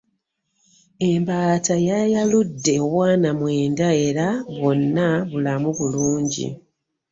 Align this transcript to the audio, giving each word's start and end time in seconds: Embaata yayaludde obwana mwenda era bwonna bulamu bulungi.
Embaata 1.11 1.75
yayaludde 1.89 2.73
obwana 2.85 3.29
mwenda 3.39 3.87
era 4.07 4.27
bwonna 4.57 5.07
bulamu 5.29 5.69
bulungi. 5.77 6.47